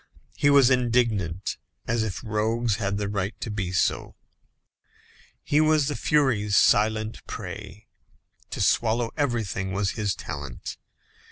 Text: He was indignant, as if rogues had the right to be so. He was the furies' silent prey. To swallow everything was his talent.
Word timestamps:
He 0.35 0.49
was 0.49 0.71
indignant, 0.71 1.57
as 1.85 2.01
if 2.01 2.23
rogues 2.23 2.77
had 2.77 2.97
the 2.97 3.07
right 3.07 3.39
to 3.39 3.51
be 3.51 3.71
so. 3.71 4.15
He 5.43 5.61
was 5.61 5.89
the 5.89 5.95
furies' 5.95 6.57
silent 6.57 7.23
prey. 7.27 7.85
To 8.49 8.61
swallow 8.61 9.11
everything 9.15 9.73
was 9.73 9.91
his 9.91 10.15
talent. 10.15 10.77